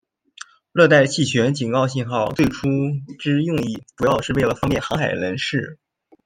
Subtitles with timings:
[0.71, 2.67] 热带气旋警告信号最初
[3.19, 5.77] 之用意主要是为了方便航海人士。